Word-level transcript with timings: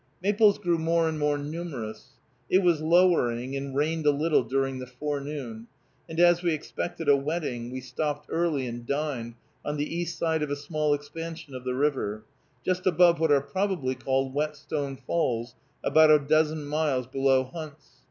Maples 0.23 0.57
grew 0.57 0.79
more 0.79 1.07
and 1.07 1.19
more 1.19 1.37
numerous. 1.37 2.13
It 2.49 2.63
was 2.63 2.81
lowering, 2.81 3.55
and 3.55 3.75
rained 3.75 4.07
a 4.07 4.09
little 4.09 4.41
during 4.41 4.79
the 4.79 4.87
forenoon, 4.87 5.67
and, 6.09 6.19
as 6.19 6.41
we 6.41 6.53
expected 6.53 7.07
a 7.07 7.15
wetting, 7.15 7.69
we 7.69 7.81
stopped 7.81 8.25
early 8.27 8.65
and 8.65 8.83
dined 8.83 9.35
on 9.63 9.77
the 9.77 9.85
east 9.95 10.17
side 10.17 10.41
of 10.41 10.49
a 10.49 10.55
small 10.55 10.95
expansion 10.95 11.53
of 11.53 11.65
the 11.65 11.75
river, 11.75 12.23
just 12.65 12.87
above 12.87 13.19
what 13.19 13.31
are 13.31 13.41
probably 13.41 13.93
called 13.93 14.33
Whetstone 14.33 14.97
Falls, 14.97 15.53
about 15.83 16.09
a 16.09 16.17
dozen 16.17 16.65
miles 16.65 17.05
below 17.05 17.43
Hunt's. 17.43 17.99